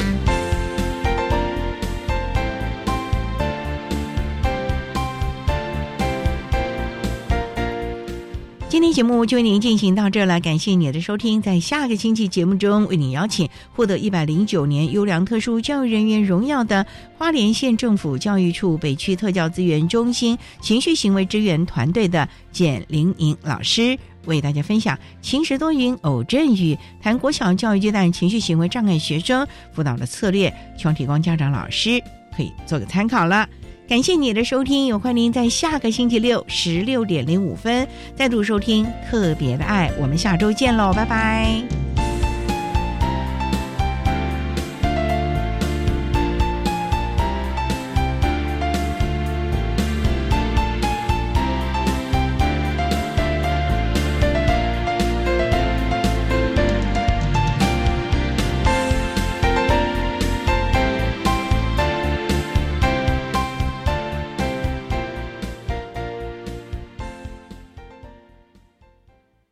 [8.75, 11.41] 今天节目就为您进行到这了，感谢你的收听。
[11.41, 16.85] 在下个星期节目中，为您邀请获得一百零九年优良特殊教育人员荣耀的
[17.16, 32.03] 花莲县政府教育处北区特教资源中心情绪行为支援团队的简玲莹老师，为大家分享晴时多云偶阵雨，谈国小教育阶段情绪行为障碍学生辅导的策略，希望提供家长老师
[32.37, 33.49] 可以做个参考了。
[33.87, 41.93] 感谢你的收听，也欢迎您在下个星期六十六点零五分再度收听特别的爱，我们下周见喽，拜拜。